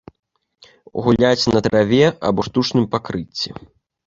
Гуляюць 1.07 1.51
на 1.57 1.61
траве 1.67 2.01
або 2.31 2.47
штучным 2.49 2.89
пакрыцці. 2.97 3.49